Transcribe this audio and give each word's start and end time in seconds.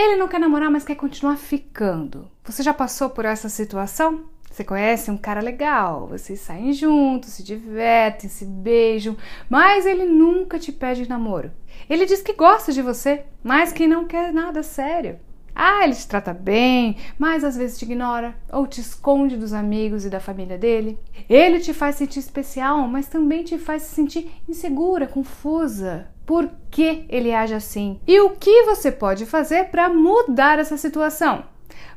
Ele 0.00 0.14
não 0.14 0.28
quer 0.28 0.38
namorar, 0.38 0.70
mas 0.70 0.84
quer 0.84 0.94
continuar 0.94 1.36
ficando. 1.36 2.30
Você 2.44 2.62
já 2.62 2.72
passou 2.72 3.10
por 3.10 3.24
essa 3.24 3.48
situação? 3.48 4.26
Você 4.48 4.62
conhece 4.62 5.10
um 5.10 5.16
cara 5.16 5.40
legal, 5.40 6.06
vocês 6.06 6.38
saem 6.38 6.72
juntos, 6.72 7.30
se 7.30 7.42
divertem, 7.42 8.30
se 8.30 8.44
beijam, 8.44 9.16
mas 9.50 9.86
ele 9.86 10.04
nunca 10.04 10.56
te 10.56 10.70
pede 10.70 11.08
namoro. 11.08 11.50
Ele 11.90 12.06
diz 12.06 12.22
que 12.22 12.32
gosta 12.32 12.70
de 12.70 12.80
você, 12.80 13.24
mas 13.42 13.72
que 13.72 13.88
não 13.88 14.04
quer 14.04 14.32
nada 14.32 14.62
sério. 14.62 15.18
Ah, 15.52 15.82
ele 15.82 15.96
te 15.96 16.06
trata 16.06 16.32
bem, 16.32 16.96
mas 17.18 17.42
às 17.42 17.56
vezes 17.56 17.76
te 17.76 17.84
ignora 17.84 18.36
ou 18.52 18.68
te 18.68 18.80
esconde 18.80 19.36
dos 19.36 19.52
amigos 19.52 20.04
e 20.04 20.10
da 20.10 20.20
família 20.20 20.56
dele. 20.56 20.96
Ele 21.28 21.58
te 21.58 21.74
faz 21.74 21.96
sentir 21.96 22.20
especial, 22.20 22.86
mas 22.86 23.08
também 23.08 23.42
te 23.42 23.58
faz 23.58 23.82
se 23.82 23.96
sentir 23.96 24.30
insegura, 24.48 25.08
confusa. 25.08 26.08
Por 26.28 26.50
que 26.70 27.06
ele 27.08 27.32
age 27.32 27.54
assim? 27.54 27.98
E 28.06 28.20
o 28.20 28.36
que 28.36 28.64
você 28.64 28.92
pode 28.92 29.24
fazer 29.24 29.70
para 29.70 29.88
mudar 29.88 30.58
essa 30.58 30.76
situação? 30.76 31.42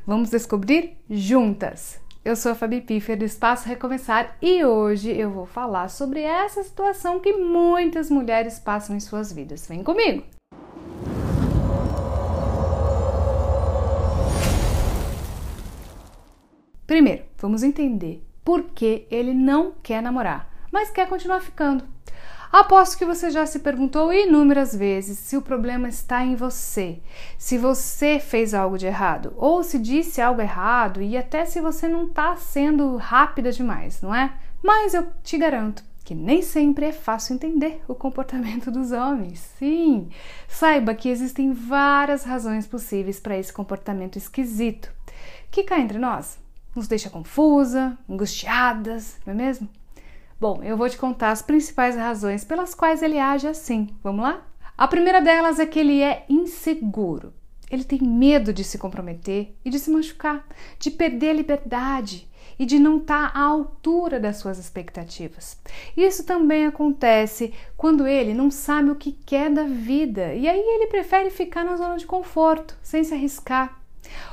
Vamos 0.06 0.30
descobrir 0.30 0.96
juntas! 1.10 2.00
Eu 2.24 2.34
sou 2.34 2.52
a 2.52 2.54
Fabi 2.54 2.80
Piffer 2.80 3.18
do 3.18 3.26
Espaço 3.26 3.68
Recomeçar 3.68 4.38
e 4.40 4.64
hoje 4.64 5.10
eu 5.10 5.30
vou 5.30 5.44
falar 5.44 5.88
sobre 5.88 6.22
essa 6.22 6.62
situação 6.62 7.20
que 7.20 7.34
muitas 7.34 8.08
mulheres 8.08 8.58
passam 8.58 8.96
em 8.96 9.00
suas 9.00 9.30
vidas. 9.30 9.66
Vem 9.68 9.84
comigo! 9.84 10.24
Primeiro, 16.86 17.24
vamos 17.36 17.62
entender 17.62 18.26
por 18.42 18.62
que 18.70 19.06
ele 19.10 19.34
não 19.34 19.74
quer 19.82 20.02
namorar, 20.02 20.50
mas 20.72 20.90
quer 20.90 21.06
continuar 21.06 21.40
ficando. 21.40 21.91
Aposto 22.52 22.98
que 22.98 23.06
você 23.06 23.30
já 23.30 23.46
se 23.46 23.60
perguntou 23.60 24.12
inúmeras 24.12 24.76
vezes 24.76 25.18
se 25.18 25.38
o 25.38 25.40
problema 25.40 25.88
está 25.88 26.22
em 26.22 26.34
você, 26.34 27.00
se 27.38 27.56
você 27.56 28.20
fez 28.20 28.52
algo 28.52 28.76
de 28.76 28.84
errado, 28.84 29.32
ou 29.38 29.64
se 29.64 29.78
disse 29.78 30.20
algo 30.20 30.42
errado 30.42 31.00
e 31.00 31.16
até 31.16 31.46
se 31.46 31.62
você 31.62 31.88
não 31.88 32.08
está 32.08 32.36
sendo 32.36 32.96
rápida 32.96 33.50
demais, 33.50 34.02
não 34.02 34.14
é? 34.14 34.34
Mas 34.62 34.92
eu 34.92 35.08
te 35.22 35.38
garanto 35.38 35.82
que 36.04 36.14
nem 36.14 36.42
sempre 36.42 36.84
é 36.84 36.92
fácil 36.92 37.32
entender 37.32 37.82
o 37.88 37.94
comportamento 37.94 38.70
dos 38.70 38.92
homens. 38.92 39.38
Sim, 39.58 40.10
saiba 40.46 40.94
que 40.94 41.08
existem 41.08 41.54
várias 41.54 42.22
razões 42.22 42.66
possíveis 42.66 43.18
para 43.18 43.38
esse 43.38 43.50
comportamento 43.50 44.18
esquisito 44.18 44.92
que 45.50 45.62
cá 45.62 45.80
entre 45.80 45.98
nós 45.98 46.38
nos 46.76 46.86
deixa 46.86 47.08
confusa, 47.08 47.96
angustiadas, 48.06 49.16
não 49.24 49.32
é 49.32 49.36
mesmo? 49.36 49.70
Bom, 50.42 50.60
eu 50.64 50.76
vou 50.76 50.90
te 50.90 50.98
contar 50.98 51.30
as 51.30 51.40
principais 51.40 51.94
razões 51.94 52.42
pelas 52.42 52.74
quais 52.74 53.00
ele 53.00 53.16
age 53.16 53.46
assim. 53.46 53.90
Vamos 54.02 54.24
lá? 54.24 54.44
A 54.76 54.88
primeira 54.88 55.20
delas 55.20 55.60
é 55.60 55.66
que 55.66 55.78
ele 55.78 56.02
é 56.02 56.26
inseguro. 56.28 57.32
Ele 57.70 57.84
tem 57.84 58.02
medo 58.02 58.52
de 58.52 58.64
se 58.64 58.76
comprometer 58.76 59.54
e 59.64 59.70
de 59.70 59.78
se 59.78 59.88
machucar, 59.88 60.44
de 60.80 60.90
perder 60.90 61.30
a 61.30 61.34
liberdade 61.34 62.28
e 62.58 62.66
de 62.66 62.80
não 62.80 62.96
estar 62.96 63.30
à 63.32 63.40
altura 63.40 64.18
das 64.18 64.38
suas 64.38 64.58
expectativas. 64.58 65.60
Isso 65.96 66.26
também 66.26 66.66
acontece 66.66 67.54
quando 67.76 68.04
ele 68.04 68.34
não 68.34 68.50
sabe 68.50 68.90
o 68.90 68.96
que 68.96 69.12
quer 69.12 69.48
da 69.48 69.62
vida 69.62 70.34
e 70.34 70.48
aí 70.48 70.58
ele 70.58 70.88
prefere 70.88 71.30
ficar 71.30 71.64
na 71.64 71.76
zona 71.76 71.96
de 71.96 72.04
conforto, 72.04 72.76
sem 72.82 73.04
se 73.04 73.14
arriscar. 73.14 73.80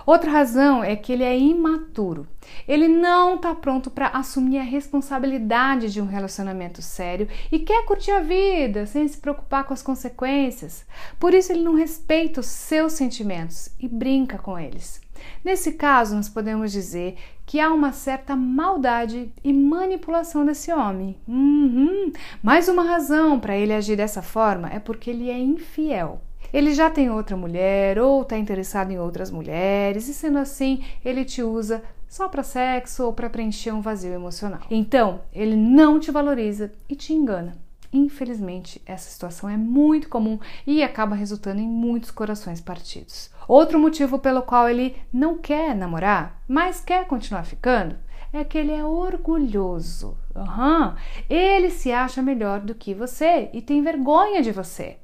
Outra 0.06 0.32
razão 0.32 0.84
é 0.84 0.96
que 0.96 1.14
ele 1.14 1.24
é 1.24 1.38
imaturo. 1.38 2.28
Ele 2.68 2.88
não 2.88 3.36
está 3.36 3.54
pronto 3.54 3.90
para 3.90 4.08
assumir 4.08 4.58
a 4.58 4.64
responsabilidade 4.64 5.92
de 5.92 6.02
um 6.02 6.06
relacionamento 6.06 6.82
sério 6.82 7.28
e 7.52 7.60
quer 7.60 7.86
curtir 7.86 8.12
a 8.12 8.20
vida 8.20 8.86
sem 8.86 9.08
se 9.08 9.18
preocupar 9.18 9.64
com 9.66 9.74
as 9.74 9.84
consequências. 9.84 10.86
Por 11.20 11.34
isso, 11.34 11.52
ele 11.52 11.64
não 11.64 11.76
respeita 11.76 12.40
os 12.40 12.48
seus 12.48 12.94
sentimentos 12.94 13.70
e 13.80 13.88
brinca 13.88 14.38
com 14.38 14.58
eles. 14.58 15.02
Nesse 15.44 15.74
caso, 15.74 16.16
nós 16.16 16.30
podemos 16.30 16.72
dizer 16.72 17.18
que 17.46 17.60
há 17.60 17.74
uma 17.74 17.92
certa 17.92 18.36
maldade 18.36 19.34
e 19.44 19.52
manipulação 19.52 20.46
desse 20.46 20.72
homem. 20.72 21.18
Uhum. 21.28 22.12
Mais 22.42 22.68
uma 22.68 22.84
razão 22.84 23.40
para 23.40 23.58
ele 23.58 23.74
agir 23.74 23.96
dessa 23.96 24.22
forma 24.22 24.70
é 24.70 24.80
porque 24.80 25.10
ele 25.10 25.30
é 25.30 25.38
infiel 25.38 26.22
ele 26.54 26.74
já 26.74 26.90
tem 26.90 27.10
outra 27.10 27.38
mulher 27.38 28.00
ou 28.00 28.22
está 28.22 28.38
interessado 28.38 28.92
em 28.92 29.00
outras 29.00 29.32
mulheres, 29.32 30.08
e 30.08 30.14
sendo 30.14 30.38
assim, 30.38 30.84
ele 31.04 31.26
te 31.26 31.44
usa 31.44 31.84
só 32.08 32.28
para 32.28 32.44
sexo 32.44 33.06
ou 33.06 33.14
para 33.14 33.30
preencher 33.30 33.72
um 33.72 33.82
vazio 33.82 34.14
emocional. 34.14 34.62
Então, 34.70 35.22
ele 35.32 35.56
não 35.56 36.00
te 36.00 36.12
valoriza 36.12 36.72
e 36.90 36.96
te 36.96 37.14
engana. 37.14 37.56
Infelizmente, 37.92 38.82
essa 38.86 39.10
situação 39.10 39.50
é 39.50 39.58
muito 39.58 40.10
comum 40.10 40.40
e 40.66 40.84
acaba 40.84 41.16
resultando 41.16 41.60
em 41.60 41.68
muitos 41.68 42.12
corações 42.12 42.62
partidos. 42.62 43.32
Outro 43.48 43.80
motivo 43.80 44.20
pelo 44.20 44.44
qual 44.44 44.70
ele 44.70 44.96
não 45.12 45.38
quer 45.38 45.76
namorar, 45.76 46.42
mas 46.48 46.82
quer 46.82 47.08
continuar 47.08 47.44
ficando, 47.44 47.96
é 48.32 48.44
que 48.44 48.60
ele 48.60 48.72
é 48.72 48.84
orgulhoso. 48.84 50.16
Uhum. 50.36 50.94
Ele 51.28 51.72
se 51.72 51.92
acha 51.92 52.22
melhor 52.22 52.60
do 52.60 52.76
que 52.76 52.94
você 52.94 53.50
e 53.54 53.62
tem 53.62 53.82
vergonha 53.82 54.42
de 54.42 54.52
você 54.52 54.98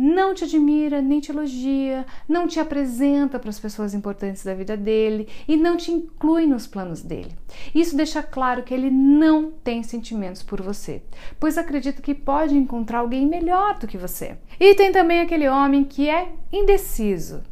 não 0.00 0.32
te 0.32 0.44
admira, 0.44 1.02
nem 1.02 1.18
te 1.18 1.32
elogia, 1.32 2.06
não 2.28 2.46
te 2.46 2.60
apresenta 2.60 3.36
para 3.36 3.50
as 3.50 3.58
pessoas 3.58 3.94
importantes 3.94 4.44
da 4.44 4.54
vida 4.54 4.76
dele 4.76 5.26
e 5.48 5.56
não 5.56 5.76
te 5.76 5.90
inclui 5.90 6.46
nos 6.46 6.68
planos 6.68 7.02
dele. 7.02 7.34
Isso 7.74 7.96
deixa 7.96 8.22
claro 8.22 8.62
que 8.62 8.72
ele 8.72 8.90
não 8.90 9.50
tem 9.50 9.82
sentimentos 9.82 10.40
por 10.40 10.62
você, 10.62 11.02
pois 11.40 11.58
acredita 11.58 12.00
que 12.00 12.14
pode 12.14 12.56
encontrar 12.56 13.00
alguém 13.00 13.26
melhor 13.26 13.76
do 13.76 13.88
que 13.88 13.98
você. 13.98 14.38
E 14.60 14.72
tem 14.76 14.92
também 14.92 15.20
aquele 15.20 15.48
homem 15.48 15.82
que 15.82 16.08
é 16.08 16.28
indeciso. 16.52 17.42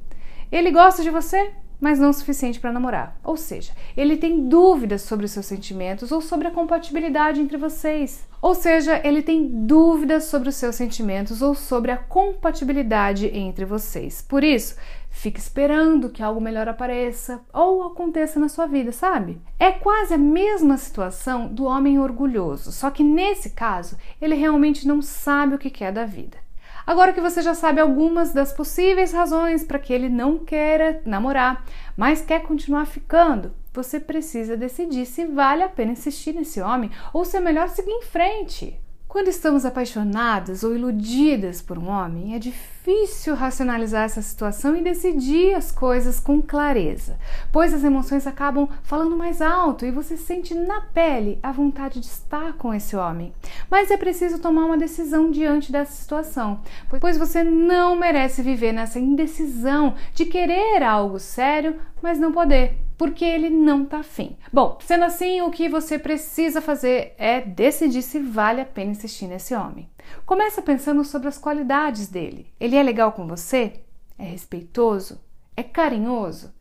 Ele 0.52 0.70
gosta 0.70 1.02
de 1.02 1.10
você, 1.10 1.50
mas 1.80 1.98
não 1.98 2.10
o 2.10 2.12
suficiente 2.12 2.60
para 2.60 2.72
namorar. 2.72 3.18
Ou 3.22 3.36
seja, 3.36 3.72
ele 3.96 4.16
tem 4.16 4.48
dúvidas 4.48 5.02
sobre 5.02 5.26
os 5.26 5.32
seus 5.32 5.46
sentimentos 5.46 6.12
ou 6.12 6.20
sobre 6.20 6.48
a 6.48 6.50
compatibilidade 6.50 7.40
entre 7.40 7.56
vocês. 7.56 8.26
Ou 8.40 8.54
seja, 8.54 9.00
ele 9.04 9.22
tem 9.22 9.66
dúvidas 9.66 10.24
sobre 10.24 10.48
os 10.48 10.56
seus 10.56 10.76
sentimentos 10.76 11.42
ou 11.42 11.54
sobre 11.54 11.90
a 11.90 11.96
compatibilidade 11.96 13.26
entre 13.26 13.64
vocês. 13.64 14.22
Por 14.22 14.44
isso, 14.44 14.76
fique 15.10 15.40
esperando 15.40 16.10
que 16.10 16.22
algo 16.22 16.40
melhor 16.40 16.68
apareça 16.68 17.40
ou 17.52 17.82
aconteça 17.82 18.38
na 18.38 18.48
sua 18.48 18.66
vida, 18.66 18.92
sabe? 18.92 19.40
É 19.58 19.72
quase 19.72 20.14
a 20.14 20.18
mesma 20.18 20.76
situação 20.76 21.48
do 21.48 21.64
homem 21.64 21.98
orgulhoso, 21.98 22.70
só 22.70 22.90
que 22.90 23.02
nesse 23.02 23.50
caso, 23.50 23.96
ele 24.20 24.34
realmente 24.34 24.86
não 24.86 25.00
sabe 25.02 25.54
o 25.54 25.58
que 25.58 25.70
quer 25.70 25.92
da 25.92 26.04
vida. 26.04 26.45
Agora 26.86 27.12
que 27.12 27.20
você 27.20 27.42
já 27.42 27.52
sabe 27.52 27.80
algumas 27.80 28.32
das 28.32 28.52
possíveis 28.52 29.12
razões 29.12 29.64
para 29.64 29.78
que 29.78 29.92
ele 29.92 30.08
não 30.08 30.38
queira 30.38 31.02
namorar, 31.04 31.64
mas 31.96 32.20
quer 32.20 32.42
continuar 32.42 32.86
ficando, 32.86 33.52
você 33.72 33.98
precisa 33.98 34.56
decidir 34.56 35.04
se 35.04 35.24
vale 35.26 35.64
a 35.64 35.68
pena 35.68 35.92
insistir 35.92 36.32
nesse 36.32 36.60
homem 36.60 36.90
ou 37.12 37.24
se 37.24 37.36
é 37.36 37.40
melhor 37.40 37.68
seguir 37.68 37.90
em 37.90 38.02
frente. 38.02 38.80
Quando 39.16 39.28
estamos 39.28 39.64
apaixonadas 39.64 40.62
ou 40.62 40.76
iludidas 40.76 41.62
por 41.62 41.78
um 41.78 41.88
homem, 41.88 42.34
é 42.34 42.38
difícil 42.38 43.34
racionalizar 43.34 44.04
essa 44.04 44.20
situação 44.20 44.76
e 44.76 44.82
decidir 44.82 45.54
as 45.54 45.72
coisas 45.72 46.20
com 46.20 46.42
clareza, 46.42 47.18
pois 47.50 47.72
as 47.72 47.82
emoções 47.82 48.26
acabam 48.26 48.68
falando 48.82 49.16
mais 49.16 49.40
alto 49.40 49.86
e 49.86 49.90
você 49.90 50.18
sente 50.18 50.52
na 50.54 50.82
pele 50.82 51.38
a 51.42 51.50
vontade 51.50 51.98
de 51.98 52.04
estar 52.04 52.58
com 52.58 52.74
esse 52.74 52.94
homem. 52.94 53.32
Mas 53.70 53.90
é 53.90 53.96
preciso 53.96 54.38
tomar 54.38 54.66
uma 54.66 54.76
decisão 54.76 55.30
diante 55.30 55.72
dessa 55.72 55.92
situação, 55.92 56.60
pois 57.00 57.16
você 57.16 57.42
não 57.42 57.96
merece 57.96 58.42
viver 58.42 58.72
nessa 58.72 59.00
indecisão 59.00 59.94
de 60.12 60.26
querer 60.26 60.82
algo 60.82 61.18
sério, 61.18 61.76
mas 62.02 62.18
não 62.18 62.32
poder 62.32 62.85
porque 62.96 63.24
ele 63.24 63.50
não 63.50 63.84
tá 63.84 63.98
afim. 63.98 64.36
Bom, 64.52 64.78
sendo 64.80 65.04
assim, 65.04 65.40
o 65.42 65.50
que 65.50 65.68
você 65.68 65.98
precisa 65.98 66.60
fazer 66.60 67.14
é 67.18 67.40
decidir 67.40 68.02
se 68.02 68.18
vale 68.18 68.60
a 68.60 68.66
pena 68.66 68.92
insistir 68.92 69.26
nesse 69.26 69.54
homem. 69.54 69.88
Começa 70.24 70.62
pensando 70.62 71.04
sobre 71.04 71.28
as 71.28 71.38
qualidades 71.38 72.08
dele. 72.08 72.52
Ele 72.58 72.76
é 72.76 72.82
legal 72.82 73.12
com 73.12 73.26
você? 73.26 73.80
É 74.18 74.24
respeitoso? 74.24 75.20
É 75.56 75.62
carinhoso? 75.62 76.54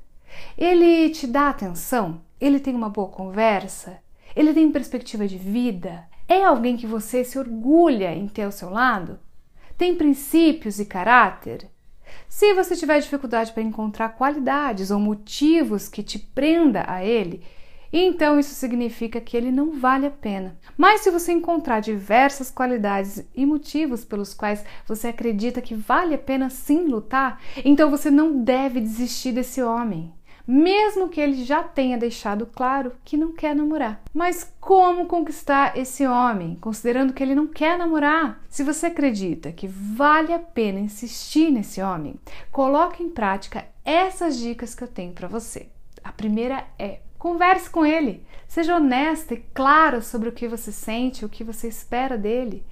Ele 0.58 1.10
te 1.10 1.26
dá 1.28 1.50
atenção? 1.50 2.22
Ele 2.40 2.60
tem 2.60 2.76
uma 2.76 2.90
boa 2.90 3.08
conversa? 3.08 4.00
Ele 4.36 4.54
tem 4.54 4.72
perspectiva 4.72 5.28
de 5.28 5.38
vida? 5.38 6.06
É 6.28 6.44
alguém 6.44 6.76
que 6.76 6.88
você 6.88 7.24
se 7.24 7.40
orgulha 7.40 8.14
em 8.14 8.28
ter 8.28 8.44
ao 8.44 8.52
seu 8.52 8.70
lado? 8.70 9.20
Tem 9.78 9.96
princípios 9.96 10.80
e 10.80 10.86
caráter? 10.86 11.70
Se 12.28 12.54
você 12.54 12.76
tiver 12.76 13.00
dificuldade 13.00 13.52
para 13.52 13.64
encontrar 13.64 14.10
qualidades 14.10 14.92
ou 14.92 15.00
motivos 15.00 15.88
que 15.88 16.04
te 16.04 16.20
prenda 16.20 16.84
a 16.88 17.04
ele, 17.04 17.44
então 17.92 18.38
isso 18.38 18.54
significa 18.54 19.22
que 19.22 19.38
ele 19.38 19.52
não 19.52 19.80
vale 19.80 20.06
a 20.06 20.12
pena. 20.12 20.58
Mas 20.78 21.02
se 21.02 21.10
você 21.10 21.32
encontrar 21.32 21.80
diversas 21.80 22.52
qualidades 22.52 23.26
e 23.34 23.46
motivos 23.46 24.04
pelos 24.04 24.34
quais 24.34 24.66
você 24.86 25.08
acredita 25.08 25.62
que 25.62 25.76
vale 25.76 26.14
a 26.14 26.18
pena 26.18 26.50
sim 26.50 26.86
lutar, 26.86 27.42
então 27.64 27.90
você 27.90 28.12
não 28.12 28.44
deve 28.44 28.82
desistir 28.82 29.32
desse 29.32 29.62
homem 29.62 30.14
mesmo 30.48 31.10
que 31.10 31.20
ele 31.20 31.44
já 31.44 31.64
tenha 31.64 31.98
deixado 31.98 32.46
claro 32.46 32.92
que 33.04 33.18
não 33.18 33.34
quer 33.34 33.56
namorar. 33.56 34.02
Mas 34.14 34.54
como 34.60 35.08
conquistar 35.08 35.78
esse 35.78 36.06
homem, 36.06 36.56
considerando 36.62 37.14
que 37.14 37.24
ele 37.24 37.36
não 37.36 37.48
quer 37.48 37.78
namorar? 37.78 38.42
Se 38.50 38.64
você 38.64 38.88
acredita 38.88 39.52
que 39.52 39.68
vale 39.68 40.34
a 40.34 40.40
pena 40.40 40.80
insistir 40.80 41.52
nesse 41.52 41.82
homem, 41.82 42.20
coloque 42.52 43.02
em 43.02 43.10
prática 43.10 43.66
essas 43.84 44.38
dicas 44.38 44.76
que 44.76 44.84
eu 44.84 44.88
tenho 44.88 45.14
para 45.14 45.28
você. 45.28 45.68
A 46.04 46.12
primeira 46.12 46.66
é 46.78 47.00
converse 47.18 47.70
com 47.70 47.86
ele, 47.86 48.24
seja 48.48 48.76
honesta 48.76 49.34
e 49.34 49.44
clara 49.54 50.02
sobre 50.02 50.30
o 50.30 50.32
que 50.32 50.48
você 50.48 50.72
sente, 50.72 51.26
o 51.26 51.30
que 51.30 51.44
você 51.44 51.68
espera 51.68 52.18
dele. 52.18 52.64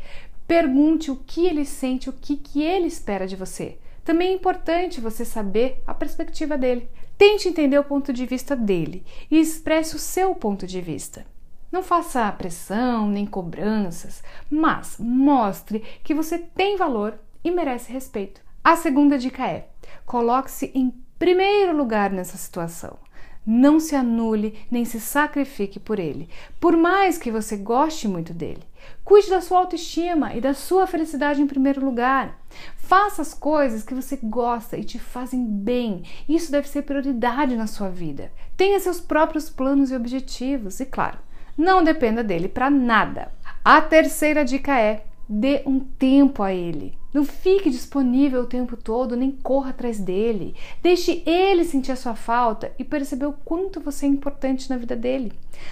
Pergunte 0.47 1.09
o 1.09 1.15
que 1.15 1.47
ele 1.47 1.65
sente, 1.65 2.09
o 2.09 2.13
que, 2.13 2.37
que 2.37 2.61
ele 2.61 2.85
espera 2.85 3.25
de 3.25 3.35
você. 3.35 3.79
Também 4.03 4.29
é 4.29 4.33
importante 4.33 4.99
você 4.99 5.23
saber 5.23 5.81
a 5.87 5.93
perspectiva 5.93 6.57
dele. 6.57 6.89
Tente 7.17 7.47
entender 7.47 7.77
o 7.77 7.83
ponto 7.83 8.11
de 8.11 8.25
vista 8.25 8.55
dele 8.55 9.03
e 9.29 9.39
expresse 9.39 9.95
o 9.95 9.99
seu 9.99 10.33
ponto 10.35 10.65
de 10.65 10.81
vista. 10.81 11.25
Não 11.71 11.81
faça 11.81 12.31
pressão 12.31 13.07
nem 13.07 13.25
cobranças, 13.25 14.23
mas 14.49 14.97
mostre 14.99 15.79
que 16.03 16.13
você 16.13 16.37
tem 16.37 16.77
valor 16.77 17.19
e 17.43 17.49
merece 17.49 17.91
respeito. 17.91 18.41
A 18.63 18.75
segunda 18.75 19.17
dica 19.17 19.47
é: 19.47 19.67
coloque-se 20.05 20.71
em 20.75 20.93
primeiro 21.17 21.75
lugar 21.75 22.11
nessa 22.11 22.37
situação. 22.37 22.97
Não 23.45 23.77
se 23.77 23.93
anule 23.93 24.57
nem 24.71 24.85
se 24.85 25.01
sacrifique 25.01 25.77
por 25.79 25.99
ele, 25.99 26.29
por 26.61 26.77
mais 26.77 27.17
que 27.17 27.29
você 27.29 27.57
goste 27.57 28.07
muito 28.07 28.33
dele. 28.33 28.63
Cuide 29.03 29.29
da 29.29 29.41
sua 29.41 29.59
autoestima 29.59 30.33
e 30.33 30.39
da 30.39 30.53
sua 30.53 30.87
felicidade 30.87 31.41
em 31.41 31.47
primeiro 31.47 31.83
lugar. 31.83 32.39
Faça 32.85 33.21
as 33.21 33.33
coisas 33.33 33.81
que 33.81 33.93
você 33.93 34.19
gosta 34.21 34.77
e 34.77 34.83
te 34.83 34.99
fazem 34.99 35.45
bem. 35.45 36.03
Isso 36.27 36.51
deve 36.51 36.67
ser 36.67 36.81
prioridade 36.81 37.55
na 37.55 37.65
sua 37.65 37.89
vida. 37.89 38.29
Tenha 38.57 38.79
seus 38.79 38.99
próprios 38.99 39.49
planos 39.49 39.89
e 39.89 39.95
objetivos 39.95 40.81
e, 40.81 40.85
claro, 40.85 41.17
não 41.57 41.81
dependa 41.81 42.21
dele 42.21 42.49
para 42.49 42.69
nada. 42.69 43.31
A 43.63 43.81
terceira 43.81 44.43
dica 44.43 44.77
é: 44.77 45.05
dê 45.27 45.63
um 45.65 45.79
tempo 45.79 46.43
a 46.43 46.53
ele. 46.53 46.97
Não 47.13 47.23
fique 47.23 47.69
disponível 47.69 48.41
o 48.41 48.47
tempo 48.47 48.75
todo, 48.75 49.15
nem 49.15 49.31
corra 49.31 49.69
atrás 49.69 49.97
dele. 49.99 50.53
Deixe 50.81 51.23
ele 51.25 51.63
sentir 51.63 51.93
a 51.93 51.95
sua 51.95 52.15
falta 52.15 52.73
e 52.77 52.83
perceber 52.83 53.27
o 53.27 53.33
quanto 53.45 53.79
você 53.79 54.05
é 54.05 54.09
importante 54.09 54.69
na 54.69 54.75
vida 54.75 54.95
dele. 54.95 55.31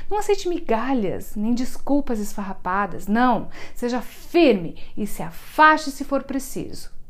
Não 0.09 0.17
aceite 0.17 0.47
migalhas, 0.47 1.35
nem 1.35 1.53
desculpas 1.53 2.19
esfarrapadas. 2.19 3.05
Não. 3.05 3.49
Seja 3.75 4.01
firme 4.01 4.77
e 4.95 5.05
se 5.05 5.21
afaste 5.21 5.91
se 5.91 6.05
for 6.05 6.23
preciso. 6.23 7.00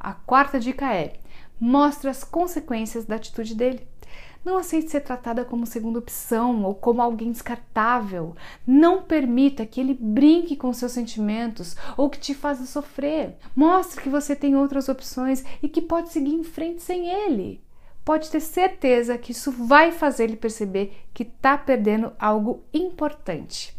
A 0.00 0.12
quarta 0.12 0.60
dica 0.60 0.94
é: 0.94 1.14
mostre 1.60 2.08
as 2.08 2.24
consequências 2.24 3.04
da 3.04 3.16
atitude 3.16 3.54
dele. 3.54 3.86
Não 4.44 4.56
aceite 4.56 4.90
ser 4.90 5.00
tratada 5.00 5.44
como 5.44 5.66
segunda 5.66 5.98
opção 5.98 6.64
ou 6.64 6.74
como 6.74 7.02
alguém 7.02 7.32
descartável. 7.32 8.34
Não 8.66 9.02
permita 9.02 9.66
que 9.66 9.80
ele 9.80 9.92
brinque 9.92 10.56
com 10.56 10.72
seus 10.72 10.92
sentimentos 10.92 11.76
ou 11.96 12.08
que 12.08 12.18
te 12.18 12.32
faça 12.32 12.64
sofrer. 12.64 13.36
Mostre 13.54 14.00
que 14.00 14.08
você 14.08 14.34
tem 14.34 14.56
outras 14.56 14.88
opções 14.88 15.44
e 15.62 15.68
que 15.68 15.82
pode 15.82 16.10
seguir 16.10 16.34
em 16.34 16.44
frente 16.44 16.82
sem 16.82 17.08
ele. 17.08 17.62
Pode 18.04 18.30
ter 18.30 18.40
certeza 18.40 19.18
que 19.18 19.32
isso 19.32 19.52
vai 19.52 19.92
fazer 19.92 20.24
ele 20.24 20.36
perceber 20.36 20.96
que 21.12 21.24
está 21.24 21.58
perdendo 21.58 22.12
algo 22.18 22.64
importante. 22.72 23.77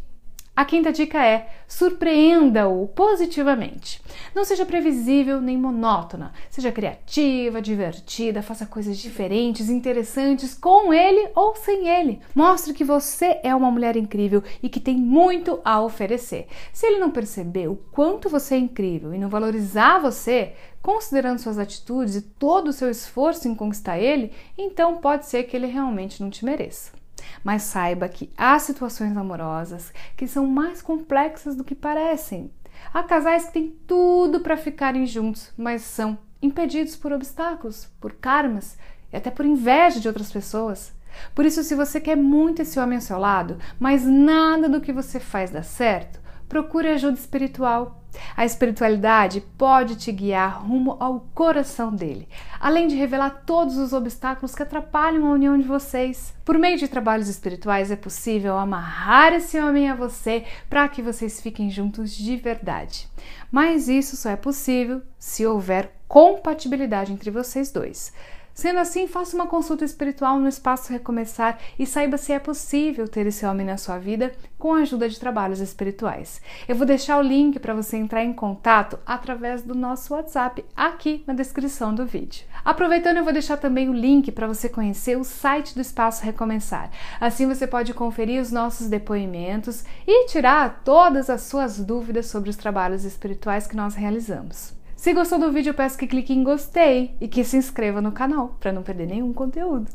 A 0.60 0.64
quinta 0.66 0.92
dica 0.92 1.24
é: 1.24 1.48
surpreenda-o 1.66 2.86
positivamente. 2.88 4.02
Não 4.34 4.44
seja 4.44 4.66
previsível 4.66 5.40
nem 5.40 5.56
monótona. 5.56 6.34
Seja 6.50 6.70
criativa, 6.70 7.62
divertida, 7.62 8.42
faça 8.42 8.66
coisas 8.66 8.98
diferentes, 8.98 9.70
interessantes 9.70 10.52
com 10.52 10.92
ele 10.92 11.30
ou 11.34 11.56
sem 11.56 11.88
ele. 11.88 12.20
Mostre 12.34 12.74
que 12.74 12.84
você 12.84 13.40
é 13.42 13.54
uma 13.54 13.70
mulher 13.70 13.96
incrível 13.96 14.44
e 14.62 14.68
que 14.68 14.78
tem 14.78 14.98
muito 14.98 15.60
a 15.64 15.80
oferecer. 15.80 16.46
Se 16.74 16.86
ele 16.86 17.00
não 17.00 17.10
perceber 17.10 17.68
o 17.68 17.76
quanto 17.90 18.28
você 18.28 18.54
é 18.54 18.58
incrível 18.58 19.14
e 19.14 19.18
não 19.18 19.30
valorizar 19.30 19.98
você, 19.98 20.52
considerando 20.82 21.38
suas 21.38 21.58
atitudes 21.58 22.16
e 22.16 22.20
todo 22.20 22.68
o 22.68 22.72
seu 22.74 22.90
esforço 22.90 23.48
em 23.48 23.54
conquistar 23.54 23.98
ele, 23.98 24.30
então 24.58 24.98
pode 24.98 25.24
ser 25.24 25.44
que 25.44 25.56
ele 25.56 25.68
realmente 25.68 26.22
não 26.22 26.28
te 26.28 26.44
mereça. 26.44 26.99
Mas 27.42 27.62
saiba 27.62 28.08
que 28.08 28.30
há 28.36 28.58
situações 28.58 29.16
amorosas 29.16 29.92
que 30.16 30.26
são 30.26 30.46
mais 30.46 30.82
complexas 30.82 31.54
do 31.54 31.64
que 31.64 31.74
parecem. 31.74 32.50
Há 32.92 33.02
casais 33.02 33.46
que 33.46 33.52
têm 33.52 33.76
tudo 33.86 34.40
para 34.40 34.56
ficarem 34.56 35.06
juntos, 35.06 35.52
mas 35.56 35.82
são 35.82 36.18
impedidos 36.42 36.96
por 36.96 37.12
obstáculos, 37.12 37.86
por 38.00 38.12
karmas 38.14 38.78
e 39.12 39.16
até 39.16 39.30
por 39.30 39.44
inveja 39.44 40.00
de 40.00 40.08
outras 40.08 40.32
pessoas. 40.32 40.92
Por 41.34 41.44
isso, 41.44 41.62
se 41.62 41.74
você 41.74 42.00
quer 42.00 42.16
muito 42.16 42.62
esse 42.62 42.78
homem 42.78 42.96
ao 42.96 43.02
seu 43.02 43.18
lado, 43.18 43.58
mas 43.78 44.04
nada 44.06 44.68
do 44.68 44.80
que 44.80 44.92
você 44.92 45.18
faz 45.18 45.50
dá 45.50 45.62
certo, 45.62 46.19
procure 46.50 46.88
ajuda 46.88 47.16
espiritual. 47.16 48.02
A 48.36 48.44
espiritualidade 48.44 49.40
pode 49.56 49.94
te 49.94 50.10
guiar 50.10 50.66
rumo 50.66 50.96
ao 50.98 51.20
coração 51.32 51.94
dele, 51.94 52.28
além 52.58 52.88
de 52.88 52.96
revelar 52.96 53.44
todos 53.46 53.78
os 53.78 53.92
obstáculos 53.92 54.52
que 54.52 54.62
atrapalham 54.64 55.28
a 55.28 55.32
união 55.32 55.56
de 55.56 55.62
vocês. 55.62 56.34
Por 56.44 56.58
meio 56.58 56.76
de 56.76 56.88
trabalhos 56.88 57.28
espirituais 57.28 57.92
é 57.92 57.96
possível 57.96 58.58
amarrar 58.58 59.32
esse 59.32 59.60
homem 59.60 59.88
a 59.88 59.94
você 59.94 60.44
para 60.68 60.88
que 60.88 61.00
vocês 61.00 61.40
fiquem 61.40 61.70
juntos 61.70 62.16
de 62.16 62.36
verdade. 62.36 63.08
Mas 63.50 63.88
isso 63.88 64.16
só 64.16 64.30
é 64.30 64.36
possível 64.36 65.02
se 65.16 65.46
houver 65.46 65.94
compatibilidade 66.08 67.12
entre 67.12 67.30
vocês 67.30 67.70
dois. 67.70 68.12
Sendo 68.60 68.78
assim, 68.78 69.06
faça 69.06 69.34
uma 69.34 69.46
consulta 69.46 69.86
espiritual 69.86 70.38
no 70.38 70.46
Espaço 70.46 70.92
Recomeçar 70.92 71.58
e 71.78 71.86
saiba 71.86 72.18
se 72.18 72.30
é 72.30 72.38
possível 72.38 73.08
ter 73.08 73.26
esse 73.26 73.46
homem 73.46 73.64
na 73.64 73.78
sua 73.78 73.96
vida 73.96 74.32
com 74.58 74.74
a 74.74 74.80
ajuda 74.80 75.08
de 75.08 75.18
trabalhos 75.18 75.60
espirituais. 75.60 76.42
Eu 76.68 76.76
vou 76.76 76.86
deixar 76.86 77.16
o 77.16 77.22
link 77.22 77.58
para 77.58 77.72
você 77.72 77.96
entrar 77.96 78.22
em 78.22 78.34
contato 78.34 78.98
através 79.06 79.62
do 79.62 79.74
nosso 79.74 80.12
WhatsApp 80.12 80.62
aqui 80.76 81.24
na 81.26 81.32
descrição 81.32 81.94
do 81.94 82.04
vídeo. 82.04 82.44
Aproveitando, 82.62 83.16
eu 83.16 83.24
vou 83.24 83.32
deixar 83.32 83.56
também 83.56 83.88
o 83.88 83.94
link 83.94 84.30
para 84.30 84.46
você 84.46 84.68
conhecer 84.68 85.16
o 85.16 85.24
site 85.24 85.74
do 85.74 85.80
Espaço 85.80 86.22
Recomeçar. 86.22 86.90
Assim 87.18 87.46
você 87.46 87.66
pode 87.66 87.94
conferir 87.94 88.42
os 88.42 88.52
nossos 88.52 88.88
depoimentos 88.88 89.86
e 90.06 90.26
tirar 90.26 90.82
todas 90.84 91.30
as 91.30 91.40
suas 91.44 91.80
dúvidas 91.80 92.26
sobre 92.26 92.50
os 92.50 92.56
trabalhos 92.56 93.06
espirituais 93.06 93.66
que 93.66 93.74
nós 93.74 93.94
realizamos. 93.94 94.78
Se 95.00 95.14
gostou 95.14 95.38
do 95.38 95.50
vídeo, 95.50 95.72
peço 95.72 95.96
que 95.96 96.06
clique 96.06 96.34
em 96.34 96.44
gostei 96.44 97.16
e 97.18 97.26
que 97.26 97.42
se 97.42 97.56
inscreva 97.56 98.02
no 98.02 98.12
canal 98.12 98.58
para 98.60 98.70
não 98.70 98.82
perder 98.82 99.06
nenhum 99.06 99.32
conteúdo. 99.32 99.90